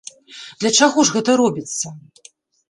Для 0.63 0.71
чаго 0.77 1.05
ж 1.09 1.13
гэта 1.17 1.35
робіцца? 1.43 1.87